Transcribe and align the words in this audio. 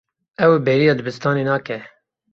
Ew 0.45 0.51
bêriya 0.65 0.93
dibistanê 0.99 1.43
nake. 1.49 1.77